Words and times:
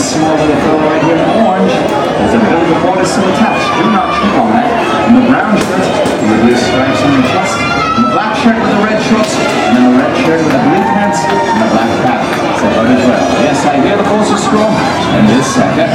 take 0.00 0.16
a 0.16 0.16
chance 0.16 0.16
on 0.16 0.16
this 0.16 0.16
small 0.16 0.36
little 0.36 0.56
fellow 0.64 0.80
right 0.88 1.02
here 1.04 1.16
in 1.16 1.30
orange. 1.44 1.74
There's 2.16 2.34
a 2.34 2.40
bit 2.40 2.52
of 2.52 2.60
a 2.60 3.04
still 3.04 3.28
attached. 3.28 3.68
Do 3.76 3.84
not 3.92 4.08
trip 4.16 4.34
on 4.40 4.48
that. 4.56 4.68
And 5.08 5.14
the 5.20 5.24
brown 5.28 5.52
shirt 5.60 5.84
with 5.84 6.30
the 6.30 6.38
blue 6.40 6.56
stripes 6.56 7.00
on 7.04 7.12
the 7.20 7.24
chest. 7.28 7.54
And 7.96 8.02
the 8.08 8.12
black 8.12 8.32
shirt 8.40 8.56
with 8.56 8.70
the 8.70 8.80
red 8.80 9.00
shorts. 9.02 9.34
And 9.36 9.72
then 9.76 9.84
the 9.92 9.96
red 10.00 10.12
shirt 10.24 10.40
with 10.40 10.52
the 10.52 10.62
blue 10.64 10.84
pants 10.96 11.20
and 11.20 11.58
the 11.60 11.68
black 11.74 11.90
cap. 12.00 12.22
So 12.60 12.66
out 12.80 12.88
as 12.88 13.02
well. 13.04 13.24
Yes, 13.44 13.58
I 13.66 13.76
hear 13.80 13.96
the 13.96 14.06
of 14.32 14.40
scroll. 14.40 14.72
And 15.16 15.28
this 15.28 15.48
second, 15.52 15.90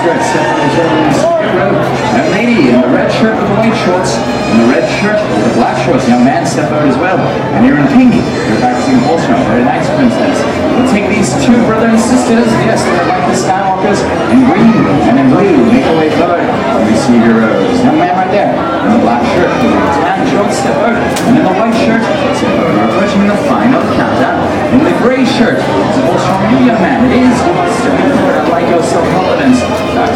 skirt. 0.00 0.16
The. 0.16 1.30
Young 1.50 2.30
lady 2.32 2.72
in 2.72 2.80
the 2.80 2.88
red 2.88 3.12
shirt 3.12 3.36
with 3.36 3.48
the 3.48 3.56
white 3.60 3.76
shorts. 3.84 4.16
And 4.50 4.64
the 4.64 4.68
red 4.72 4.86
shirt 4.98 5.20
with 5.20 5.40
the 5.44 5.54
black 5.60 5.76
shorts. 5.84 6.08
Young 6.08 6.24
man, 6.24 6.42
step 6.48 6.72
out 6.72 6.88
as 6.88 6.96
well. 6.96 7.20
And 7.54 7.62
you're 7.68 7.76
in 7.76 7.86
pink. 7.92 8.16
You're 8.16 8.60
practicing 8.64 8.98
drum. 9.04 9.40
Very 9.52 9.62
nice, 9.62 9.86
Princess. 9.94 10.40
We'll 10.74 10.88
take 10.88 11.06
these 11.12 11.28
two 11.44 11.54
brothers 11.68 12.00
and 12.00 12.00
sisters. 12.00 12.48
Yes, 12.64 12.80
they're 12.82 13.08
like 13.12 13.24
the 13.28 13.36
Skywalkers. 13.36 14.00
In 14.32 14.48
green 14.48 14.72
and 15.06 15.16
in 15.20 15.28
blue. 15.28 15.68
Make 15.68 15.84
your 15.84 15.98
way 16.00 16.10
forward 16.16 16.48
and 16.48 16.82
receive 16.88 17.20
your 17.20 17.36
rose. 17.44 17.78
Young 17.84 18.00
man 18.00 18.16
right 18.16 18.32
there 18.32 18.50
in 18.50 18.90
the 18.96 19.02
black 19.04 19.22
shirt 19.36 19.52
with 19.52 19.70
the 19.70 19.90
tan 20.00 20.24
shorts. 20.32 20.56
Step 20.56 20.76
out. 20.80 20.96
And 21.28 21.34
in 21.38 21.44
the 21.44 21.54
white 21.60 21.76
shirt. 21.76 22.02
Step 22.40 22.56
out. 22.56 22.72
We're 22.72 22.88
approaching 22.88 23.28
the 23.28 23.38
final 23.46 23.82
countdown. 23.94 24.40
In 24.74 24.80
the 24.82 24.96
gray 25.04 25.28
shirt. 25.28 25.60
It's 25.60 25.98
a 25.98 26.02
most 26.08 26.24
young 26.64 26.80
man. 26.80 27.04
It 27.06 27.20
is. 27.20 27.36
Forward 27.44 27.68
and 27.70 28.48
like 28.50 28.66
your 28.66 28.82
self-confidence. 28.82 29.69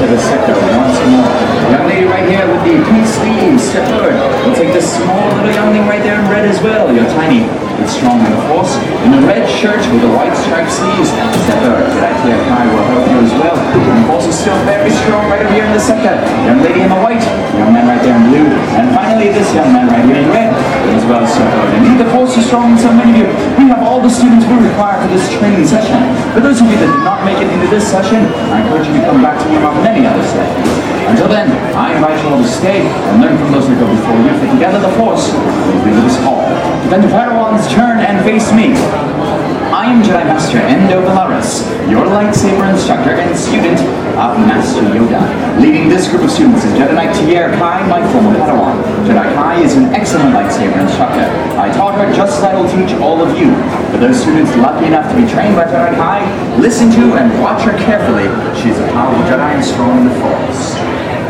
To 0.04 0.10
the 0.10 0.20
sector 0.20 0.52
once 0.52 1.00
more. 1.08 1.32
Young 1.72 1.88
lady 1.88 2.04
right 2.04 2.28
here 2.28 2.44
with 2.44 2.60
the 2.60 2.76
pink 2.92 3.06
sleeves. 3.08 3.62
Step 3.64 3.88
forward. 3.88 4.12
We'll 4.44 4.54
take 4.54 4.74
this 4.74 4.84
small 4.84 5.32
little 5.32 5.50
youngling 5.50 5.88
right 5.88 6.02
there 6.02 6.20
in 6.20 6.28
red 6.28 6.44
as 6.44 6.60
well. 6.60 6.92
You're 6.94 7.08
tiny 7.16 7.48
but 7.84 7.92
strong 7.92 8.20
force. 8.48 8.72
In 9.04 9.12
a 9.12 9.20
red 9.28 9.44
shirt 9.44 9.80
with 9.92 10.08
a 10.08 10.12
white 10.16 10.32
striped 10.48 10.72
sleeves. 10.72 11.12
Step 11.44 11.60
forward. 11.60 11.84
Did 11.92 12.00
I 12.00 12.12
clear 12.24 12.38
Kai 12.48 12.64
will 12.72 12.84
help 12.88 13.04
you 13.12 13.18
as 13.20 13.32
well. 13.36 13.56
And 13.60 14.08
also 14.08 14.32
still 14.32 14.56
very 14.64 14.88
strong 15.04 15.28
right 15.28 15.44
here 15.52 15.68
in 15.68 15.72
the 15.76 15.84
sector. 15.84 16.16
Young 16.48 16.64
lady 16.64 16.80
in 16.80 16.88
the 16.88 17.00
white. 17.04 17.20
Young 17.60 17.76
man 17.76 17.84
right 17.84 18.00
there 18.00 18.16
in 18.16 18.24
blue. 18.32 18.48
And 18.80 18.88
finally 18.96 19.28
this 19.28 19.48
young 19.52 19.68
man 19.76 19.92
right 19.92 20.04
here 20.08 20.24
in 20.24 20.28
red. 20.32 20.56
As 20.96 21.04
well 21.04 21.28
forward. 21.28 21.70
Indeed 21.76 22.00
the 22.00 22.10
force 22.10 22.32
is 22.40 22.48
strong 22.48 22.72
in 22.72 22.78
so 22.80 22.88
many 22.88 23.12
of 23.12 23.18
you. 23.20 23.28
We 23.60 23.68
have 23.68 23.84
all 23.84 24.00
the 24.00 24.10
students 24.10 24.48
we 24.48 24.56
require 24.64 24.96
for 25.04 25.08
this 25.12 25.28
training 25.28 25.68
session. 25.68 26.00
For 26.32 26.40
those 26.40 26.64
of 26.64 26.66
you 26.72 26.76
that 26.80 26.88
did 26.88 27.04
not 27.04 27.20
make 27.28 27.36
it 27.36 27.52
into 27.52 27.68
this 27.68 27.84
session, 27.84 28.24
I 28.48 28.64
encourage 28.64 28.88
you 28.88 28.96
to 28.96 29.04
come 29.04 29.20
back 29.20 29.36
to 29.36 29.46
me 29.52 29.60
on 29.60 29.76
any 29.84 30.08
other 30.08 30.24
sessions. 30.24 30.94
Until 31.04 31.28
then, 31.28 31.52
I 31.76 31.92
invite 31.92 32.16
you 32.24 32.32
all 32.32 32.40
to 32.40 32.48
stay 32.48 32.80
and 32.80 33.20
learn 33.20 33.36
from 33.36 33.52
those 33.52 33.68
that 33.68 33.76
go 33.76 33.84
before 33.84 34.16
you, 34.24 34.32
together 34.56 34.80
the 34.80 34.94
force 34.96 35.28
will 35.28 35.84
be 35.84 35.92
with 35.92 36.08
us 36.08 36.16
all. 36.24 36.40
Then 36.88 37.02
the 37.02 37.12
Padawans 37.12 37.68
turn 37.74 37.98
and 37.98 38.22
face 38.22 38.54
me. 38.54 38.70
I 39.74 39.90
am 39.90 39.98
Jedi 40.06 40.22
Master 40.30 40.58
Endo 40.62 41.02
Valaris, 41.02 41.66
your 41.90 42.06
lightsaber 42.06 42.70
instructor 42.70 43.18
and 43.18 43.34
student 43.34 43.82
of 44.14 44.38
Master 44.46 44.86
Yoda. 44.94 45.18
Leading 45.58 45.88
this 45.90 46.06
group 46.06 46.22
of 46.22 46.30
students 46.30 46.62
is 46.62 46.70
Jedi 46.78 46.94
Knight 46.94 47.10
Tier 47.18 47.50
Kai, 47.58 47.82
my 47.90 47.98
former 48.14 48.30
Padawan. 48.38 48.78
Jedi 49.02 49.26
Kai 49.34 49.58
is 49.60 49.74
an 49.74 49.90
excellent 49.90 50.30
lightsaber 50.30 50.78
instructor. 50.78 51.26
I 51.58 51.66
taught 51.74 51.98
her 51.98 52.06
just 52.14 52.38
as 52.38 52.44
I 52.44 52.54
will 52.54 52.70
teach 52.70 52.94
all 53.02 53.18
of 53.18 53.36
you. 53.36 53.50
For 53.90 53.98
those 53.98 54.22
students 54.22 54.54
lucky 54.54 54.86
enough 54.86 55.10
to 55.10 55.16
be 55.18 55.26
trained 55.26 55.56
by 55.58 55.66
Jedi 55.66 55.98
Kai, 55.98 56.22
listen 56.62 56.94
to 56.94 57.18
and 57.18 57.26
watch 57.42 57.66
her 57.66 57.74
carefully. 57.82 58.30
She 58.54 58.70
is 58.70 58.78
a 58.78 58.86
powerful 58.94 59.18
Jedi 59.26 59.50
and 59.50 59.64
strong 59.64 59.98
in 59.98 60.04
the 60.06 60.14
Force. 60.22 60.78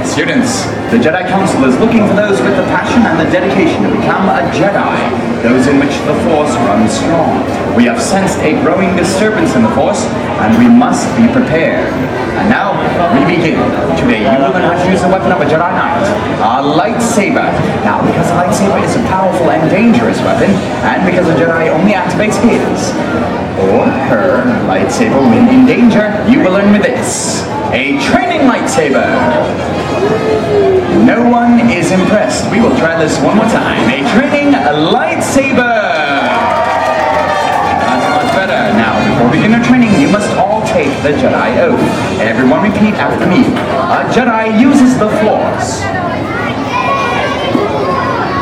Students, 0.05 0.69
the 0.93 1.01
Jedi 1.01 1.25
Council 1.27 1.65
is 1.65 1.81
looking 1.81 2.07
for 2.07 2.13
those 2.13 2.37
with 2.45 2.55
the 2.61 2.69
passion 2.69 3.01
and 3.09 3.17
the 3.17 3.33
dedication 3.33 3.83
to 3.83 3.89
become 3.89 4.29
a 4.29 4.45
Jedi, 4.53 5.24
those 5.45 5.69
in 5.69 5.77
which 5.79 5.93
the 6.09 6.17
Force 6.25 6.57
runs 6.65 6.89
strong. 6.97 7.45
We 7.77 7.85
have 7.85 8.01
sensed 8.01 8.41
a 8.41 8.57
growing 8.65 8.97
disturbance 8.97 9.55
in 9.55 9.63
the 9.63 9.69
Force, 9.77 10.01
and 10.41 10.57
we 10.57 10.65
must 10.73 11.05
be 11.21 11.29
prepared. 11.29 11.93
And 12.41 12.49
now, 12.49 12.73
we 13.13 13.29
begin. 13.29 13.61
Today, 14.01 14.25
you 14.25 14.41
will 14.41 14.57
learn 14.57 14.65
how 14.65 14.81
to 14.81 14.91
use 14.91 15.05
the 15.05 15.13
weapon 15.13 15.31
of 15.31 15.41
a 15.41 15.45
Jedi 15.45 15.69
Knight, 15.77 16.01
a 16.41 16.65
lightsaber. 16.65 17.45
Now, 17.85 18.01
because 18.01 18.25
a 18.33 18.37
lightsaber 18.41 18.81
is 18.83 18.97
a 18.97 19.05
powerful 19.05 19.51
and 19.51 19.69
dangerous 19.71 20.19
weapon, 20.25 20.51
and 20.89 21.05
because 21.05 21.29
a 21.29 21.37
Jedi 21.37 21.69
only 21.69 21.93
activates 21.93 22.41
his 22.41 22.91
or 23.69 23.85
her 24.09 24.43
lightsaber 24.67 25.21
when 25.29 25.47
in 25.53 25.67
danger, 25.67 26.09
you 26.27 26.41
will 26.41 26.53
learn 26.53 26.73
with 26.73 26.83
this. 26.83 27.54
A 27.73 27.99
training 28.03 28.43
lightsaber. 28.49 29.07
No 31.07 31.29
one 31.29 31.71
is 31.71 31.91
impressed. 31.91 32.51
We 32.51 32.61
will 32.61 32.77
try 32.77 32.99
this 32.99 33.19
one 33.21 33.37
more 33.37 33.47
time. 33.47 33.89
A 33.89 34.03
training 34.13 34.53
lightsaber. 34.93 35.75
That's 37.87 38.09
much 38.11 38.35
better. 38.35 38.77
Now, 38.77 38.95
before 39.09 39.31
beginner 39.31 39.63
training, 39.65 40.01
you 40.01 40.09
must 40.09 40.31
all 40.37 40.63
take 40.67 40.91
the 41.03 41.11
Jedi 41.11 41.59
oath. 41.59 41.81
Everyone 42.21 42.63
repeat 42.63 42.95
after 42.95 43.27
me. 43.27 43.45
A 43.45 44.05
Jedi 44.13 44.61
uses 44.61 44.99
the 44.99 45.09
Force 45.23 45.83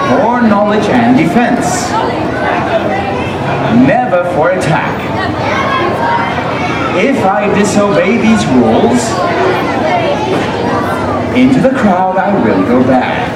for 0.09 0.43
knowledge 0.43 0.85
and 0.91 1.17
defense. 1.17 1.91
Never 3.87 4.25
for 4.35 4.51
attack. 4.51 5.52
If 7.03 7.19
I 7.25 7.53
disobey 7.59 8.15
these 8.23 8.47
rules, 8.55 9.03
into 11.35 11.59
the 11.59 11.75
crowd 11.75 12.15
I 12.15 12.31
will 12.31 12.63
go 12.63 12.79
back. 12.87 13.35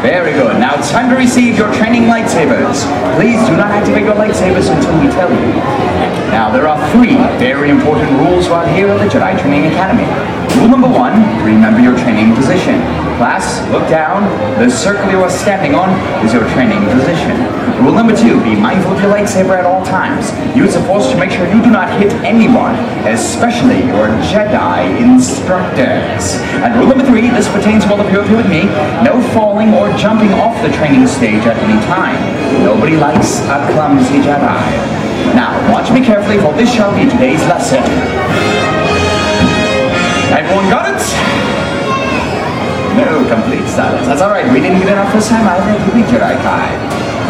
Very 0.00 0.32
good. 0.32 0.58
Now 0.58 0.78
it's 0.78 0.90
time 0.90 1.10
to 1.10 1.16
receive 1.16 1.58
your 1.58 1.70
training 1.74 2.04
lightsabers. 2.04 2.80
Please 3.20 3.36
do 3.44 3.60
not 3.60 3.68
activate 3.68 4.04
your 4.04 4.14
lightsabers 4.14 4.72
until 4.74 4.96
we 5.04 5.12
tell 5.12 5.28
you. 5.28 5.52
Now 6.32 6.48
there 6.50 6.66
are 6.66 6.80
three 6.92 7.16
very 7.36 7.68
important 7.68 8.10
rules 8.24 8.48
right 8.48 8.74
here 8.74 8.88
at 8.88 8.96
the 8.96 9.10
Jedi 9.12 9.38
Training 9.38 9.66
Academy. 9.66 10.08
Rule 10.56 10.70
number 10.70 10.88
one, 10.88 11.12
remember 11.44 11.80
your 11.80 11.98
training 11.98 12.34
position. 12.36 12.80
Class, 13.18 13.58
look 13.74 13.82
down. 13.90 14.22
The 14.62 14.70
circle 14.70 15.10
you 15.10 15.18
are 15.18 15.30
standing 15.30 15.74
on 15.74 15.90
is 16.24 16.32
your 16.32 16.46
training 16.54 16.78
position. 16.86 17.34
Rule 17.82 17.90
number 17.90 18.14
two, 18.14 18.38
be 18.46 18.54
mindful 18.54 18.94
of 18.94 19.02
your 19.02 19.10
lightsaber 19.10 19.58
at 19.58 19.66
all 19.66 19.84
times. 19.84 20.30
Use 20.54 20.74
the 20.74 20.82
force 20.86 21.10
to 21.10 21.18
make 21.18 21.34
sure 21.34 21.42
you 21.50 21.58
do 21.58 21.68
not 21.68 21.90
hit 21.98 22.12
anyone, 22.22 22.78
especially 23.10 23.82
your 23.90 24.06
Jedi 24.30 25.02
instructors. 25.02 26.38
And 26.62 26.78
rule 26.78 26.86
number 26.86 27.04
three, 27.10 27.26
this 27.34 27.50
pertains 27.50 27.82
to 27.86 27.90
all 27.90 28.00
of 28.00 28.06
you 28.06 28.22
here 28.22 28.36
with 28.38 28.46
me, 28.46 28.70
no 29.02 29.18
falling 29.34 29.74
or 29.74 29.90
jumping 29.98 30.30
off 30.38 30.54
the 30.62 30.70
training 30.78 31.08
stage 31.10 31.42
at 31.42 31.58
any 31.58 31.82
time. 31.90 32.14
Nobody 32.62 32.94
likes 32.96 33.42
a 33.50 33.58
clumsy 33.74 34.22
Jedi. 34.22 34.62
Now, 35.34 35.58
watch 35.74 35.90
me 35.90 36.06
carefully 36.06 36.38
for 36.38 36.54
this 36.54 36.72
shall 36.72 36.94
be 36.94 37.10
today's 37.10 37.42
lesson. 37.50 37.82
Everyone 40.30 40.70
got 40.70 40.86
it? 40.86 41.27
No, 42.98 43.22
complete 43.30 43.62
silence. 43.70 44.06
That's 44.10 44.22
all 44.22 44.30
right. 44.30 44.42
We 44.52 44.58
didn't 44.58 44.82
get 44.82 44.90
enough 44.90 45.12
this 45.14 45.28
time 45.28 45.46
either, 45.46 45.70
did 45.70 45.94
we, 45.94 46.02
Jedi 46.02 46.34
Kai? 46.42 46.66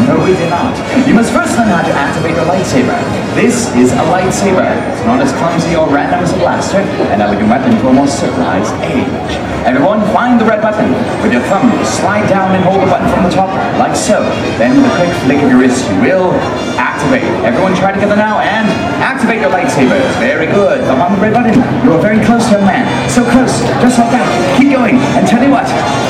No, 0.06 0.14
we 0.24 0.32
did 0.32 0.48
not. 0.48 0.72
You 1.06 1.12
must 1.12 1.34
first 1.34 1.58
learn 1.58 1.68
how 1.68 1.82
to 1.82 1.92
activate 1.92 2.36
your 2.38 2.46
lightsaber. 2.46 2.94
This 3.34 3.68
is 3.74 3.90
a 3.92 4.04
lightsaber. 4.14 4.64
It's 4.94 5.04
not 5.04 5.20
as 5.20 5.32
clumsy 5.36 5.74
or 5.74 5.90
random 5.90 6.22
as 6.22 6.32
a 6.32 6.38
blaster, 6.38 6.78
an 7.12 7.20
elegant 7.20 7.50
weapon 7.50 7.72
to 7.76 7.88
a 7.88 7.92
more 7.92 8.06
civilized 8.06 8.72
age. 8.86 9.32
Everyone, 9.66 10.00
find 10.14 10.40
the 10.40 10.46
red 10.46 10.62
button. 10.62 10.88
With 11.20 11.34
your 11.34 11.42
thumb, 11.50 11.68
slide 11.84 12.30
down 12.30 12.54
and 12.54 12.62
hold 12.62 12.80
the 12.80 12.86
button 12.86 13.10
from 13.10 13.24
the 13.26 13.34
top, 13.34 13.50
like 13.76 13.96
so. 13.96 14.22
Then 14.56 14.80
with 14.80 14.86
a 14.86 14.94
quick 14.96 15.12
flick 15.26 15.42
of 15.42 15.50
your 15.50 15.58
wrist, 15.60 15.82
you 15.90 15.98
will 16.00 16.30
activate. 16.78 17.26
Everyone 17.42 17.74
try 17.74 17.90
together 17.90 18.14
now 18.14 18.38
and 18.38 18.70
activate 19.02 19.42
your 19.42 19.50
lightsabers. 19.50 20.06
Very 20.22 20.46
good. 20.46 20.86
Thumb 20.86 21.02
on 21.02 21.12
the 21.12 21.20
red 21.20 21.34
button. 21.34 21.58
You 21.82 21.92
are 21.92 22.00
very 22.00 22.22
close, 22.24 22.46
young 22.54 22.64
man. 22.64 22.86
So 23.10 23.26
close. 23.28 23.60
Just 23.82 23.98
like 23.98 24.14
that. 24.14 24.24
Keep 24.56 24.67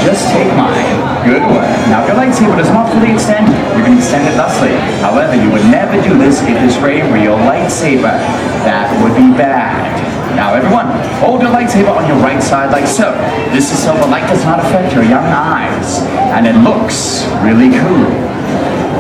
just 0.08 0.32
take 0.32 0.49
mine. 0.56 0.88
Good 1.28 1.44
work. 1.52 1.69
Now, 1.93 2.00
if 2.00 2.08
your 2.08 2.16
lightsaber 2.16 2.56
does 2.56 2.72
not 2.72 2.88
fully 2.88 3.12
extend, 3.12 3.44
you 3.76 3.84
can 3.84 3.93
extend 3.93 4.25
it 4.25 4.32
thusly. 4.40 4.72
However, 5.05 5.37
you 5.37 5.52
would 5.52 5.69
never 5.69 6.00
do 6.00 6.16
this 6.16 6.40
if 6.49 6.56
this 6.64 6.81
were 6.81 6.96
a 6.96 7.05
real 7.12 7.37
lightsaber. 7.44 8.16
That 8.64 8.88
would 9.05 9.12
be 9.12 9.28
bad. 9.37 9.84
Now, 10.32 10.56
everyone, 10.56 10.88
hold 11.20 11.44
your 11.44 11.52
lightsaber 11.52 11.93
on 11.93 12.08
your 12.08 12.16
right 12.25 12.40
side 12.40 12.72
like 12.72 12.88
so. 12.88 13.12
This 13.52 13.69
is 13.69 13.84
so 13.84 13.93
the 14.00 14.08
light 14.08 14.25
does 14.32 14.40
not 14.49 14.64
affect 14.64 14.96
your 14.96 15.05
young 15.05 15.28
eyes. 15.28 16.00
And 16.32 16.49
it 16.49 16.56
looks 16.64 17.28
really 17.44 17.69
cool. 17.69 18.08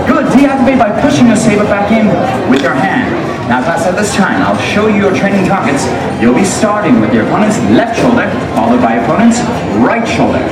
Good, 0.04 0.28
deactivate 0.36 0.76
by 0.76 0.92
pushing 1.00 1.24
your 1.24 1.40
saber 1.40 1.64
back 1.64 1.88
in 1.88 2.04
with 2.52 2.60
your 2.60 2.76
hand. 2.76 3.16
Now 3.48 3.64
class, 3.64 3.88
at 3.88 3.96
this 3.96 4.12
time, 4.12 4.44
I'll 4.44 4.60
show 4.60 4.88
you 4.88 5.08
your 5.08 5.16
training 5.16 5.48
targets. 5.48 5.88
You'll 6.20 6.36
be 6.36 6.44
starting 6.44 7.00
with 7.00 7.14
your 7.16 7.24
opponent's 7.24 7.56
left 7.72 7.96
shoulder, 7.96 8.28
followed 8.52 8.84
by 8.84 9.00
opponent's 9.00 9.40
right 9.80 10.04
shoulder. 10.04 10.44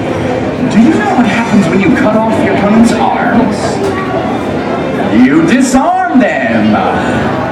Do 0.56 0.80
you 0.80 0.90
know 0.90 1.14
what 1.14 1.26
happens 1.26 1.68
when 1.68 1.80
you 1.80 1.94
cut 1.96 2.16
off 2.16 2.32
your 2.42 2.56
opponent's 2.56 2.92
arms? 2.92 3.56
You 5.22 5.46
disarm 5.46 6.18
them! 6.18 7.45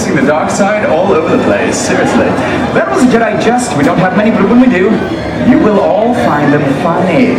The 0.00 0.26
dark 0.26 0.50
side 0.50 0.84
all 0.90 1.12
over 1.12 1.36
the 1.36 1.42
place, 1.44 1.78
seriously. 1.78 2.26
That 2.74 2.90
was 2.90 3.04
a 3.04 3.08
Jedi 3.08 3.40
jest, 3.40 3.72
we 3.78 3.84
don't 3.84 3.96
have 4.02 4.18
many, 4.18 4.34
but 4.34 4.42
when 4.50 4.60
we 4.60 4.66
do, 4.66 4.90
you 5.48 5.56
will 5.62 5.78
all 5.78 6.12
find 6.26 6.52
them 6.52 6.66
funny. 6.82 7.38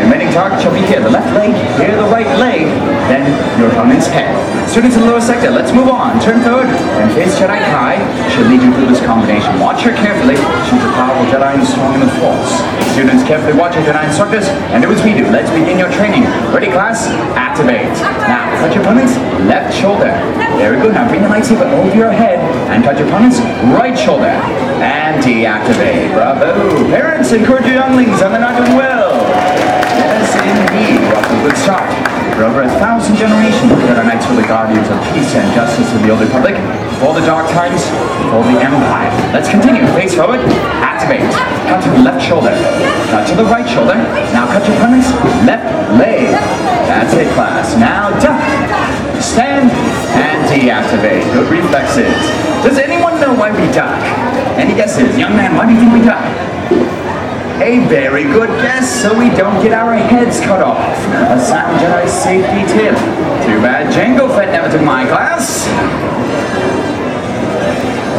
Remaining 0.00 0.32
target 0.32 0.58
shall 0.64 0.72
be 0.72 0.80
here, 0.80 0.98
the 0.98 1.12
left 1.12 1.28
leg, 1.36 1.52
here 1.78 1.94
the 1.94 2.08
right 2.08 2.26
leg, 2.40 2.66
then 3.06 3.28
your 3.60 3.68
opponent's 3.70 4.08
head. 4.08 4.32
Students 4.66 4.96
in 4.96 5.02
the 5.02 5.10
lower 5.12 5.20
sector, 5.20 5.50
let's 5.50 5.70
move 5.70 5.86
on. 5.86 6.18
Turn 6.24 6.40
forward 6.42 6.66
and 6.70 7.10
face 7.12 7.36
Jedi 7.38 7.58
Kai. 7.70 8.00
She'll 8.32 8.48
lead 8.48 8.62
you 8.62 8.72
through 8.74 8.86
this 8.86 9.02
combination. 9.04 9.60
Watch 9.60 9.82
her 9.82 9.94
carefully. 9.94 10.38
She's 10.66 10.82
a 10.82 10.92
powerful 10.94 11.26
Jedi 11.26 11.58
and 11.58 11.66
strong 11.66 11.94
in 11.94 12.00
the 12.00 12.12
Force. 12.18 12.54
Students 12.94 13.22
carefully 13.26 13.54
watch 13.54 13.74
your 13.74 13.84
Jedi 13.84 14.02
instructors 14.06 14.46
and 14.74 14.82
do 14.82 14.90
as 14.90 15.02
we 15.02 15.14
do. 15.14 15.26
Let's 15.28 15.50
begin 15.50 15.78
your 15.78 15.90
training. 15.94 16.24
Ready, 16.54 16.70
class? 16.70 17.06
Activate. 17.34 17.92
Now, 18.26 18.46
touch 18.62 18.74
your 18.74 18.82
opponent's 18.82 19.14
left 19.46 19.74
shoulder. 19.74 20.10
Very 20.58 20.80
good. 20.80 20.94
Now 20.94 21.06
bring 21.06 21.22
the 21.22 21.28
lightsaber 21.28 21.66
your 21.94 22.12
head 22.12 22.38
and 22.70 22.84
your 22.84 23.08
opponent's 23.08 23.40
right 23.76 23.96
shoulder. 23.96 24.32
And 24.80 25.22
deactivate. 25.22 26.12
Bravo. 26.12 26.88
Parents, 26.88 27.32
encourage 27.32 27.66
your 27.66 27.76
younglings 27.76 28.20
and 28.22 28.32
they're 28.32 28.40
not 28.40 28.56
doing 28.56 28.76
well. 28.76 29.12
Yes, 29.96 30.32
indeed. 30.36 31.00
What 31.12 31.24
a 31.24 31.36
good 31.44 31.56
start. 31.56 31.88
For 32.36 32.48
over 32.48 32.62
a 32.62 32.72
thousand 32.80 33.16
generations, 33.16 33.68
the 33.68 33.76
Jedi 33.84 34.00
Knights 34.00 34.24
were 34.28 34.40
the 34.40 34.48
guardians 34.48 34.88
of 34.88 34.96
peace 35.12 35.34
and 35.36 35.44
justice 35.52 35.84
in 35.92 36.00
the 36.00 36.08
Old 36.08 36.24
Republic, 36.24 36.56
for 36.96 37.12
the 37.12 37.20
Dark 37.28 37.44
Times, 37.52 37.84
for 38.32 38.40
the 38.48 38.56
Empire. 38.64 39.12
Let's 39.36 39.50
continue. 39.50 39.84
Face 39.92 40.14
forward. 40.14 40.40
Activate. 40.80 41.28
Cut 41.68 41.84
to 41.84 41.90
the 41.90 42.00
left 42.00 42.24
shoulder. 42.24 42.56
Cut 43.12 43.28
to 43.28 43.36
the 43.36 43.44
right 43.44 43.68
shoulder. 43.68 43.92
Now 44.32 44.48
cut 44.48 44.64
your 44.64 44.76
opponent's 44.80 45.12
left 45.44 45.68
leg. 46.00 46.32
That's 46.88 47.12
it, 47.12 47.28
class. 47.34 47.76
Now 47.76 48.08
duck. 48.24 48.40
Stand 49.30 49.70
and 50.18 50.40
deactivate. 50.50 51.22
Good 51.32 51.48
reflexes. 51.50 52.10
Does 52.66 52.78
anyone 52.78 53.20
know 53.20 53.32
why 53.32 53.52
we 53.52 53.72
duck? 53.72 53.94
Any 54.58 54.74
guesses? 54.74 55.16
Young 55.16 55.36
man, 55.36 55.54
why 55.54 55.66
do 55.66 55.72
you 55.72 55.78
think 55.78 55.92
we 55.92 56.02
duck? 56.02 56.26
A 57.62 57.78
very 57.86 58.24
good 58.24 58.48
guess, 58.60 58.90
so 58.90 59.16
we 59.16 59.30
don't 59.36 59.62
get 59.62 59.72
our 59.72 59.94
heads 59.94 60.40
cut 60.40 60.62
off. 60.62 60.80
A 61.30 61.38
sound 61.38 61.78
Jedi 61.78 62.08
safety 62.08 62.66
tip. 62.72 62.96
Too 63.46 63.60
bad 63.62 63.92
Jango 63.94 64.26
Fett 64.34 64.50
never 64.50 64.68
took 64.68 64.82
my 64.82 65.06
class. 65.06 65.68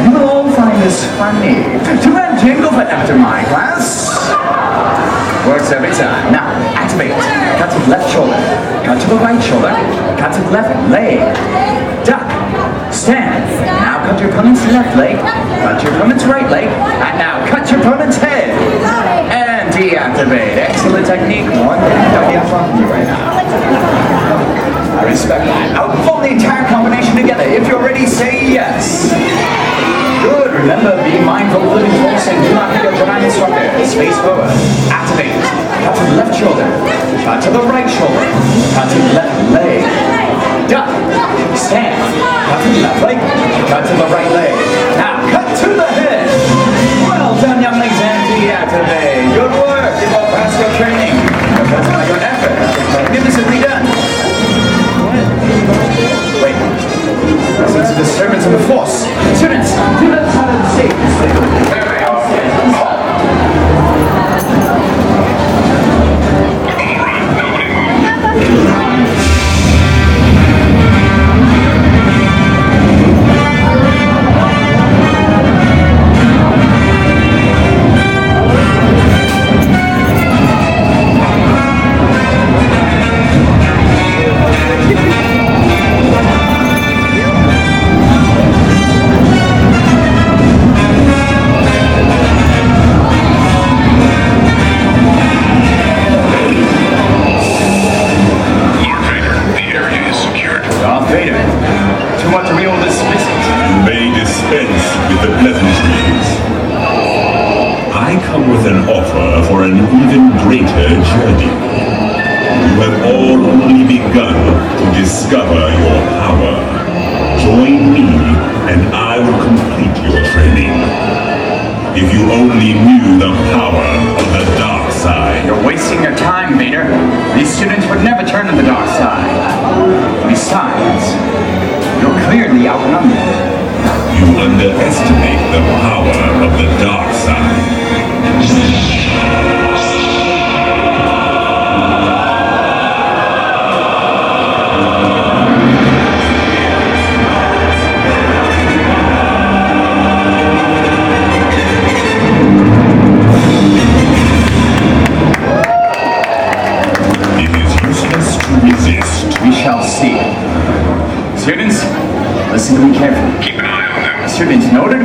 You 0.04 0.12
will 0.16 0.28
all 0.30 0.50
find 0.50 0.80
this 0.80 1.04
funny. 1.18 1.60
Too 2.00 2.14
bad 2.14 2.40
Jango 2.40 2.70
Fett 2.70 2.88
never 2.88 3.06
took 3.12 3.20
my 3.20 3.42
class. 3.52 3.81
Every 5.72 5.88
time. 5.96 6.28
Now, 6.28 6.52
activate. 6.76 7.16
Cut 7.56 7.72
to 7.72 7.78
the 7.80 7.88
left 7.96 8.12
shoulder. 8.12 8.36
Cut 8.84 9.00
to 9.00 9.08
the 9.08 9.16
right 9.24 9.40
shoulder. 9.40 9.72
Cut 10.20 10.36
to 10.36 10.40
the 10.44 10.50
left 10.52 10.68
leg. 10.92 11.16
Duck. 12.04 12.28
Stand. 12.92 13.48
Now 13.64 14.04
cut 14.04 14.20
your 14.20 14.28
opponent's 14.28 14.60
left 14.68 14.94
leg. 14.98 15.16
Cut 15.16 15.82
your 15.82 15.96
opponent's 15.96 16.24
right 16.24 16.44
leg. 16.52 16.68
And 16.68 17.16
now 17.16 17.40
cut 17.48 17.70
your 17.70 17.80
opponent's 17.80 18.18
head. 18.18 18.52
And 19.32 19.72
deactivate. 19.72 20.60
Excellent 20.60 21.06
technique. 21.06 21.48
One 21.64 21.80
thing 21.80 21.96
don't 22.12 22.28
be 22.28 22.36
from 22.52 22.76
you 22.76 22.86
right 22.92 23.08
now. 23.08 23.32
I 25.00 25.04
respect 25.08 25.46
that. 25.48 25.72
Now 25.72 25.88
form 26.04 26.20
the 26.20 26.36
entire 26.36 26.68
combination 26.68 27.16
together. 27.16 27.44
If 27.44 27.66
you're 27.66 27.80
ready, 27.82 28.04
say 28.04 28.52
yes. 28.52 29.08
Good. 30.22 30.54
Remember, 30.54 30.94
be 31.02 31.18
mindful 31.18 31.62
of 31.66 31.74
living 31.74 31.90
force 32.02 32.30
and 32.30 32.38
do 32.46 32.54
not 32.54 32.70
hit 32.70 32.84
your 32.86 32.94
Jedi 32.94 33.26
instructor. 33.26 33.66
Space 33.82 34.14
forward. 34.22 34.54
Activate. 34.86 35.34
Cut 35.82 35.94
to 35.98 36.04
the 36.06 36.16
left 36.16 36.34
shoulder. 36.38 36.68
Cut 37.26 37.42
to 37.42 37.50
the 37.50 37.62
right 37.66 37.90
shoulder. 37.90 38.24
Cut 38.72 38.86
to 38.86 38.98
the 39.02 39.12
left 39.18 39.34
leg. 39.50 39.82
Duck. 40.70 40.88
Stand. 41.58 41.98
Cut 42.48 42.62
to 42.62 42.68
the 42.70 42.80
left 42.86 43.02
leg. 43.02 43.18
Cut 43.68 43.82
to 43.82 43.94
the 43.98 44.08
right 44.14 44.31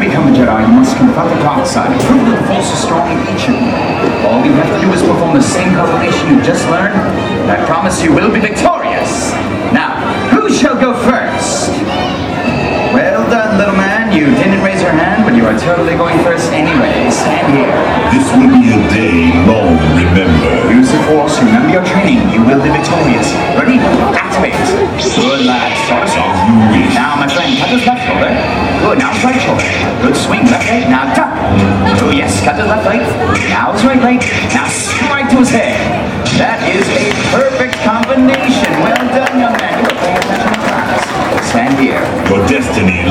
become 0.08 0.28
a 0.28 0.32
Jedi, 0.32 0.62
you 0.64 0.74
must 0.74 0.96
confront 0.96 1.28
the 1.36 1.40
dark 1.44 1.68
side. 1.68 1.92
Prove 2.08 2.24
that 2.32 2.40
the 2.40 2.48
Force 2.48 2.72
is 2.72 2.80
strong 2.80 3.12
in 3.12 3.20
each 3.28 3.44
of 3.52 3.60
you. 3.60 3.76
All 4.24 4.40
you 4.40 4.56
have 4.56 4.72
to 4.72 4.80
do 4.80 4.88
is 4.96 5.04
perform 5.04 5.36
the 5.36 5.44
same 5.44 5.76
combination 5.76 6.32
you 6.32 6.40
just 6.42 6.64
learned, 6.72 6.96
and 6.96 7.52
I 7.52 7.60
promise 7.68 8.02
you 8.02 8.16
will 8.16 8.32
be 8.32 8.40
victorious. 8.40 9.36
Now, 9.76 10.00
who 10.32 10.48
shall 10.48 10.80
go 10.80 10.96
first? 11.04 11.27
We're 15.48 15.56
totally 15.64 15.96
going 15.96 16.20
first 16.28 16.52
anyway. 16.52 17.08
and 17.08 17.48
here. 17.56 17.72
This 18.12 18.28
will 18.36 18.52
be 18.52 18.68
a 18.68 18.84
day 18.92 19.32
long 19.48 19.80
remembered. 19.96 20.76
Use 20.76 20.92
the 20.92 21.00
force, 21.08 21.40
remember 21.40 21.72
your 21.72 21.88
training, 21.88 22.20
you 22.36 22.44
will 22.44 22.60
be 22.60 22.68
victorious. 22.68 23.32
Ready? 23.56 23.80
Activate. 24.12 24.60
Relax, 25.00 25.72
start 25.88 26.12
off. 26.20 26.36
You 26.52 26.84
wish. 26.84 26.92
Now, 26.92 27.16
my 27.16 27.32
friend, 27.32 27.56
cut 27.64 27.72
his 27.72 27.80
left 27.88 28.04
shoulder. 28.04 28.28
Good, 28.84 29.00
now 29.00 29.16
his 29.16 29.24
right 29.24 29.40
shoulder. 29.40 29.64
Good 30.04 30.20
swing, 30.20 30.44
left 30.52 30.68
leg, 30.68 30.92
now 30.92 31.16
duck. 31.16 31.32
Oh 32.04 32.12
yes, 32.12 32.44
cut 32.44 32.60
his 32.60 32.68
left 32.68 32.84
leg. 32.84 33.00
Now 33.48 33.72
his 33.72 33.88
right 33.88 34.04
leg. 34.04 34.20
Now 34.52 34.68
strike 34.68 35.32
to 35.32 35.48
his 35.48 35.52
head. 35.56 35.80
That 36.36 36.60
is 36.68 36.84
a 36.92 37.08
perfect 37.32 37.80
combination. 37.88 38.68
Well 38.84 39.00
done, 39.16 39.40
young 39.40 39.56
man. 39.56 39.80
You 39.80 39.96
are 39.96 40.00
paying 40.04 40.20
attention 40.20 40.52
to 40.52 40.60
class. 40.68 41.00
Stand 41.48 41.80
here. 41.80 42.04
Your 42.28 42.44
destiny 42.52 43.08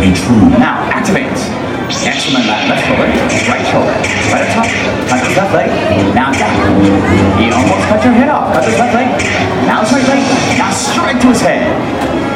be 0.00 0.10
true. 0.10 0.50
Now, 0.58 0.82
activate. 0.90 1.30
Excellent 2.04 2.44
left, 2.44 2.68
left 2.68 2.84
shoulder, 2.84 3.08
right 3.48 3.64
shoulder, 3.72 3.96
right 4.28 4.44
up 4.44 4.52
top, 4.52 4.68
cut 5.08 5.24
his 5.24 5.36
left 5.40 5.54
leg, 5.56 5.70
now 6.12 6.28
down. 6.36 6.52
He 7.40 7.48
almost 7.48 7.88
cut 7.88 8.04
your 8.04 8.12
head 8.12 8.28
off, 8.28 8.52
cut 8.52 8.64
his 8.64 8.76
left 8.76 8.92
leg, 8.92 9.08
now 9.64 9.80
his 9.80 9.92
right 9.96 10.04
leg, 10.04 10.20
now 10.60 10.68
straight 10.68 11.16
to 11.22 11.28
his 11.32 11.40
head. 11.40 11.64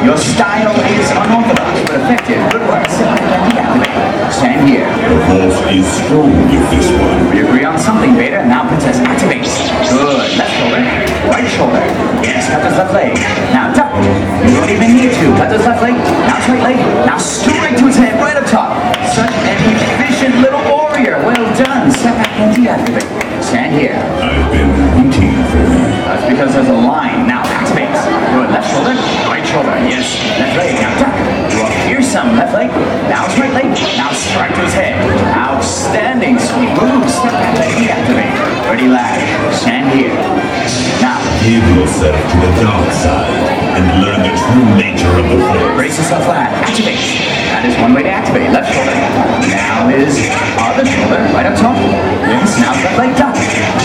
Your 0.03 0.17
style 0.17 0.73
is 0.73 1.11
unorthodox, 1.13 1.79
but 1.85 2.01
effective. 2.01 2.41
Good 2.51 2.65
work. 2.67 2.83
And. 2.89 4.33
Stand 4.33 4.67
here. 4.67 4.89
The 4.89 5.19
force 5.29 5.59
is 5.71 5.85
strong 6.01 6.33
with 6.49 6.65
this 6.73 6.89
one. 6.99 7.29
We 7.29 7.39
agree 7.45 7.63
on 7.63 7.77
something, 7.77 8.15
Vader. 8.15 8.43
Now, 8.43 8.67
Princess, 8.67 8.97
activate. 8.99 9.45
Good. 9.87 10.35
Left 10.35 10.51
shoulder, 10.57 10.81
right 11.29 11.47
shoulder. 11.47 11.83
Yes, 12.25 12.49
cut 12.49 12.65
his 12.65 12.75
left 12.75 12.93
leg. 12.93 13.13
Now, 13.53 13.71
duck. 13.73 13.82
You 13.93 14.57
don't 14.57 14.73
even 14.73 14.97
need 14.97 15.13
to. 15.21 15.27
Cut 15.37 15.53
his 15.53 15.61
left 15.61 15.81
leg. 15.85 15.93
Now, 16.25 16.41
straight 16.41 16.63
leg. 16.65 16.77
Now, 17.05 17.17
straight 17.21 17.77
to 17.77 17.85
his 17.85 17.95
head, 17.95 18.17
right 18.17 18.33
up 18.33 18.49
top. 18.49 18.73
Such 19.13 19.29
an 19.29 19.57
efficient 19.69 20.41
little 20.41 20.65
warrior. 20.65 21.21
Well 21.21 21.45
done. 21.53 21.93
Step 21.93 22.17
back 22.17 22.33
and 22.41 22.49
deactivate. 22.57 23.05
Stand 23.45 23.77
here. 23.77 23.93
I've 23.93 24.49
been 24.49 24.73
waiting 24.97 25.37
for 25.53 25.61
you. 25.61 25.85
That's 26.09 26.25
because 26.25 26.57
there's 26.57 26.73
a 26.73 26.81
line. 26.81 27.27
Now, 27.29 27.45
activate. 27.45 27.93
Good. 28.33 28.49
Left 28.49 28.65
shoulder, 28.65 28.97
right 29.29 29.45
shoulder. 29.45 29.77
Yes. 29.85 30.09
Left 30.41 30.57
leg. 30.57 30.73
Now, 30.81 30.97
duck. 30.97 31.13
You 31.53 31.61
are 31.61 31.73
fearsome. 31.85 32.33
Left 32.33 32.53
leg. 32.57 32.73
Now, 33.13 33.29
straight 33.29 33.53
leg. 33.53 33.69
Now, 33.93 34.09
strike 34.09 34.57
to 34.57 34.61
his 34.65 34.73
head. 34.73 34.97
Outstanding. 35.37 36.41
Sweet 36.41 36.73
move. 36.81 37.05
Step 37.05 37.29
back 37.29 37.61
and 37.61 37.77
deactivate. 37.77 38.33
Ready, 38.65 38.89
lad. 38.89 39.21
Stand 39.53 39.93
here. 39.93 40.17
Now, 40.97 41.21
Give 41.43 41.61
yourself 41.75 42.15
to 42.31 42.37
the 42.39 42.61
dark 42.63 42.91
side 42.93 43.52
and 43.73 43.85
learn 44.05 44.21
the 44.21 44.33
true 44.37 44.67
nature 44.77 45.09
of 45.17 45.25
the 45.25 45.37
force. 45.41 45.73
brace 45.73 45.97
yourself, 45.97 46.29
lad. 46.29 46.53
Activate. 46.61 47.01
That 47.49 47.65
is 47.65 47.73
one 47.81 47.97
way 47.97 48.03
to 48.05 48.13
activate. 48.13 48.53
Left 48.53 48.69
shoulder. 48.69 48.93
Now 49.49 49.89
is 49.89 50.13
other 50.61 50.85
shoulder. 50.85 51.21
Right 51.33 51.49
up 51.49 51.57
top. 51.57 51.77
Yes. 52.29 52.53
Now, 52.61 52.77
left 52.77 52.97
leg. 53.01 53.11
Duck. 53.17 53.33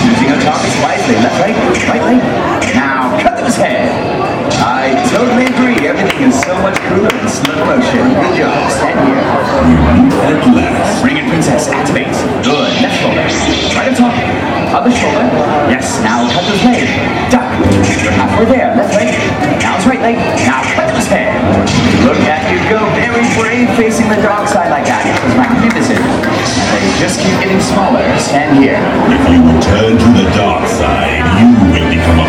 Using 0.04 0.28
your 0.28 0.40
targets 0.45 0.76
wisely. 0.85 1.16
Left 1.25 1.40
leg. 1.40 1.57
Right 1.88 2.04
leg. 2.04 2.21
Now, 2.76 3.16
cut 3.25 3.38
his 3.49 3.57
head. 3.57 3.88
I 4.61 4.93
totally 5.09 5.49
agree. 5.49 5.88
Everything 5.88 6.28
is 6.28 6.37
so 6.37 6.52
much 6.61 6.76
cooler 6.85 7.09
in 7.09 7.25
slow 7.33 7.57
motion. 7.64 8.05
Good 8.21 8.45
job. 8.45 8.61
Stand 8.69 9.00
here. 9.09 9.25
You 10.45 10.61
at 10.61 10.69
last, 10.76 11.00
Bring 11.00 11.17
it, 11.17 11.25
princess. 11.33 11.73
Activate. 11.73 12.12
Good. 12.45 12.69
Left 12.85 12.93
shoulder. 13.00 13.25
Right 13.73 13.88
up 13.88 13.97
top. 13.97 14.12
Other 14.76 14.93
shoulder. 14.93 15.25
Yes. 15.73 15.97
Now 16.05 16.28
cut 16.28 16.45
his 16.45 16.61
leg. 16.61 16.85
Duck. 17.33 17.49
You're 18.05 18.12
halfway 18.12 18.45
there. 18.52 18.76
Left 18.76 18.93
leg. 18.93 19.17
Now 19.64 19.81
his 19.81 19.87
right 19.88 20.02
leg. 20.05 20.21
Now 20.45 20.61
cut 20.76 20.93
his 20.93 21.09
head. 21.09 21.33
Look 22.05 22.21
at 22.28 22.45
you 22.52 22.61
go. 22.69 22.85
Very 23.00 23.25
brave 23.33 23.73
facing 23.81 24.12
the 24.12 24.21
dark 24.21 24.45
side 24.45 24.69
like 24.69 24.85
that. 24.93 25.09
It 25.09 25.17
was 25.25 25.33
magnificent. 25.40 26.05
And 26.05 26.81
they 26.85 26.93
just 27.00 27.17
keep 27.25 27.33
getting 27.40 27.64
smaller. 27.64 28.05
Stand 28.21 28.61
here. 28.61 28.76
if 29.09 29.25
you 29.33 29.40
turn 29.64 29.97
to 29.97 30.09
the 30.21 30.28
dark 30.37 30.69
side, 30.69 31.25
you 31.40 31.49
will 31.73 31.88
become 31.88 32.21
a 32.21 32.27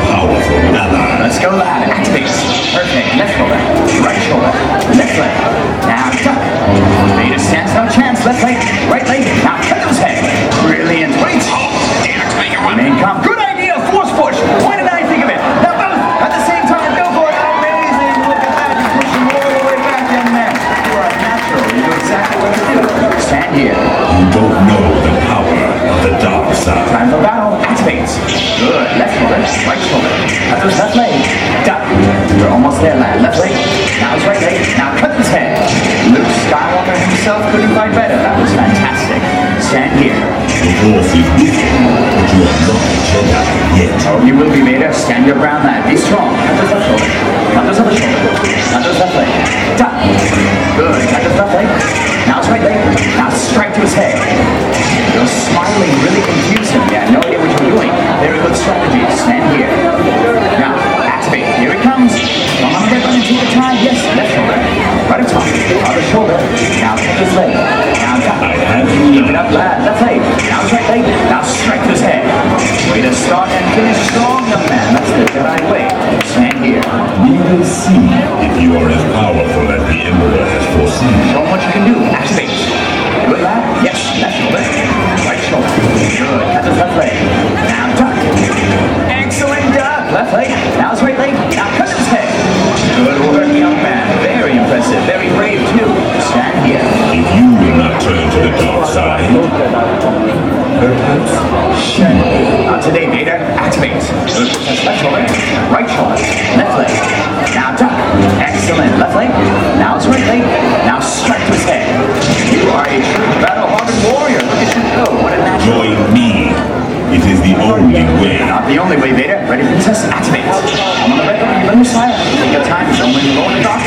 ally. 0.75 1.23
Let's 1.23 1.39
go, 1.39 1.49
lad. 1.49 1.89
Activate. 1.89 2.29
Perfect. 2.71 3.07
Left 3.17 3.33
shoulder. 3.33 3.59
Right 4.05 4.21
shoulder. 4.21 4.53
Left 4.93 5.15
leg. 5.17 5.33
Now 5.89 6.09
duck. 6.21 6.39
Vader 7.17 7.39
stands 7.39 7.73
no 7.73 7.88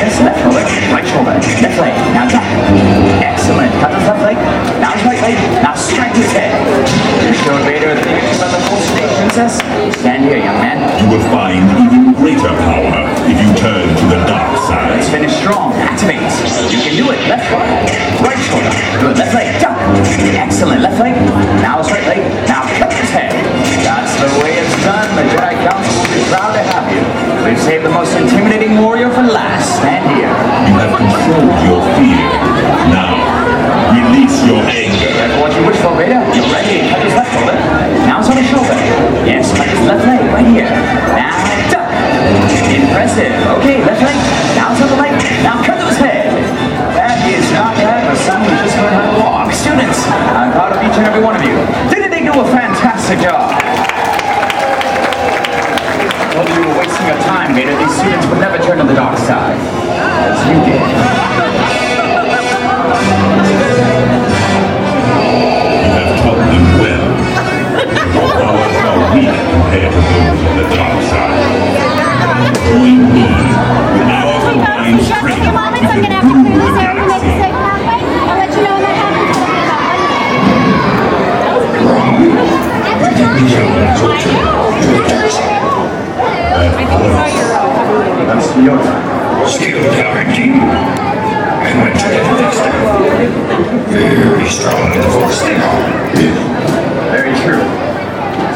Left 0.03 0.43
shoulder. 0.43 0.59
Right 0.91 1.07
shoulder. 1.07 1.31
Left 1.63 1.79
leg. 1.79 1.95
Now 2.13 2.27
duck. 2.27 2.43
Excellent. 3.23 3.71
Cut 3.79 3.93
left 3.93 4.23
leg. 4.23 4.37
Now 4.81 4.91
his 4.93 5.05
right 5.05 5.23
leg. 5.23 5.37
Now 5.63 5.75
strike 5.75 6.17
his 6.17 6.33
head. 6.33 6.51
You 7.25 7.33
showed 7.35 7.63
Vader 7.63 7.95
the. 7.95 9.82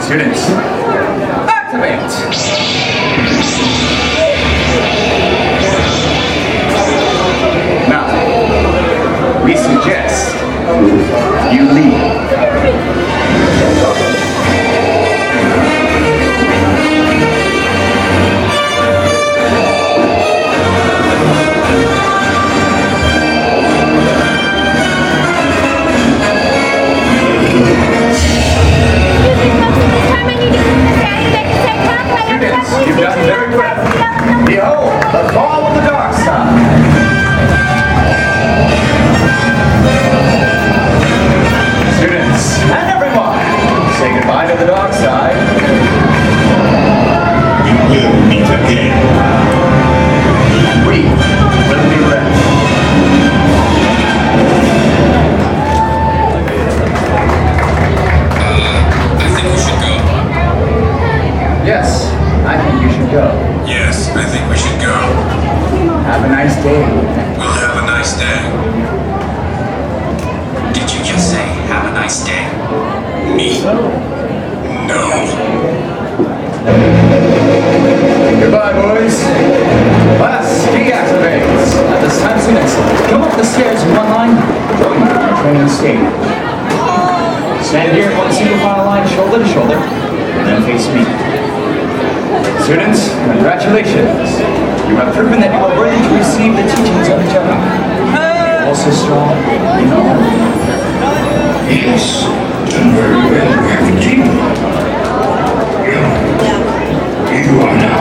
Students, 0.07 0.39
activate! 1.51 1.99
Now, 7.89 9.45
we 9.45 9.57
suggest 9.57 10.37
you 11.53 11.73
leave. 11.73 12.06
Goodbye, 78.57 78.73
boys. 78.73 79.21
Class 80.17 80.65
deactivates. 80.73 81.77
At 81.93 82.01
this 82.01 82.17
time, 82.25 82.41
come 83.13 83.21
up 83.21 83.37
the 83.37 83.45
stairs 83.45 83.83
in 83.85 83.93
one 83.93 84.09
line. 84.09 84.33
Join 84.81 84.97
me 84.97 85.13
in 85.13 85.37
training 85.45 85.69
stadium. 85.69 86.09
Stand 87.61 87.93
here 87.93 88.09
in 88.09 88.17
one 88.17 88.33
single 88.33 88.57
file 88.65 88.87
line, 88.87 89.07
shoulder 89.13 89.45
to 89.45 89.49
shoulder, 89.53 89.77
and 89.77 90.49
then 90.49 90.65
face 90.65 90.89
me. 90.89 91.05
Students, 92.65 93.13
congratulations. 93.29 94.41
You 94.89 94.97
have 95.05 95.13
proven 95.13 95.37
that 95.45 95.53
you 95.53 95.61
are 95.61 95.77
worthy 95.77 96.01
to 96.01 96.17
receive 96.17 96.57
the 96.57 96.65
teachings 96.65 97.13
of 97.13 97.21
the 97.21 97.29
Jedi. 97.29 97.61
Also 98.73 98.89
strong 98.89 99.37
in 99.85 99.93
all. 99.93 100.17
Yes, 101.69 102.25
done 102.73 102.97
very 102.97 103.21
well, 103.21 103.67
are 107.61 107.77
now 107.77 107.97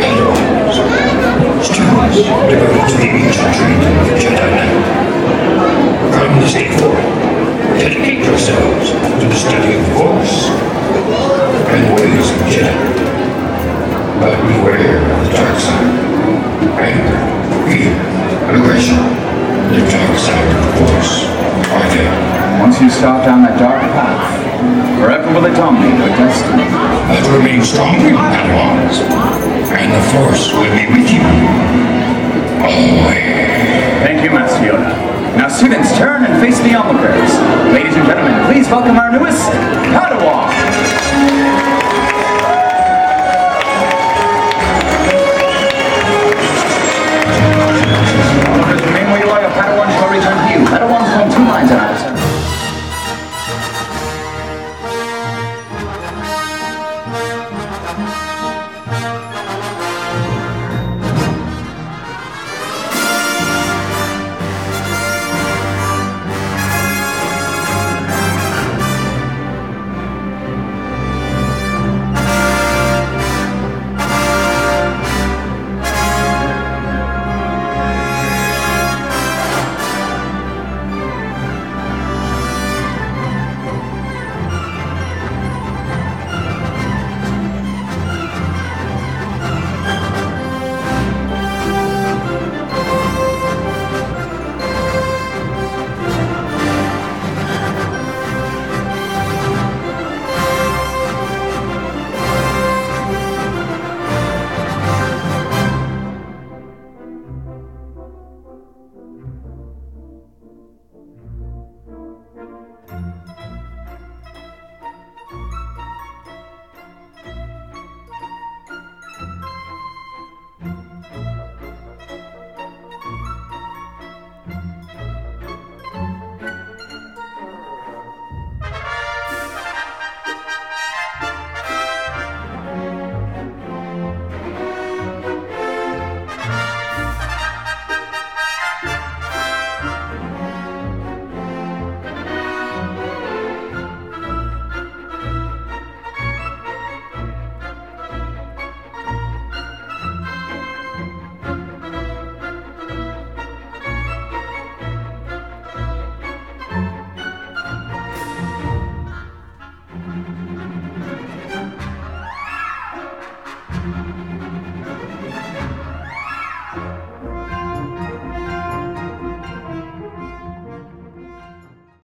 Padawans. 0.00 1.65
Students 1.76 2.16
devoted 2.16 2.88
to 2.88 2.96
the 2.96 3.10
ancient 3.20 3.52
training 3.52 3.84
of 4.00 4.08
Jedi 4.16 4.48
Knight. 4.48 4.80
From 6.08 6.40
this 6.40 6.54
day 6.54 6.72
forward, 6.72 7.04
dedicate 7.76 8.24
yourselves 8.24 8.92
to 8.96 9.28
the 9.28 9.36
study 9.36 9.76
of 9.76 9.84
the 9.84 9.92
Force 9.92 10.48
and 11.68 11.80
the 11.84 11.92
ways 12.00 12.32
of 12.32 12.40
Jedi. 12.48 12.72
But 14.24 14.40
beware 14.48 15.04
of 15.04 15.28
the 15.28 15.36
dark 15.36 15.60
side. 15.60 16.00
Anger, 16.80 17.20
fear, 17.68 17.92
aggression. 18.56 18.96
The 19.68 19.84
dark 19.84 20.16
side 20.16 20.48
of 20.48 20.64
the 20.64 20.72
Force 20.80 21.28
are 21.76 21.88
there. 21.92 22.58
Once 22.58 22.80
you 22.80 22.88
start 22.88 23.26
down 23.26 23.42
that 23.42 23.58
dark 23.58 23.82
path, 23.92 24.45
will 25.40 25.54
dominate 25.54 26.00
our 26.00 26.08
destiny. 26.16 26.64
But 27.12 27.36
remain 27.36 27.62
strong, 27.62 27.94
Padawans, 27.96 29.04
and 29.68 29.92
the 29.92 30.00
Force 30.16 30.52
will 30.52 30.72
be 30.72 30.86
with 30.88 31.10
you. 31.12 31.20
Always. 32.64 33.36
Thank 34.00 34.24
you, 34.24 34.30
Master 34.30 34.64
Yoda. 34.64 35.36
Now, 35.36 35.48
students, 35.48 35.94
turn 35.98 36.24
and 36.24 36.40
face 36.40 36.58
the 36.60 36.74
onlookers. 36.74 37.28
Ladies 37.72 37.94
and 37.96 38.06
gentlemen, 38.06 38.46
please 38.46 38.66
welcome 38.68 38.96
our 38.96 39.12
newest 39.12 39.42
Padawan. 39.92 40.46
Padawan 50.66 51.04
from 51.14 51.30
two 51.30 51.44
lines 51.44 51.70
out. 51.70 52.05